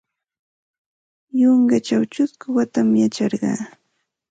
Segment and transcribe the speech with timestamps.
[1.39, 3.51] Yunkaćhaw ćhusku watam yacharqa.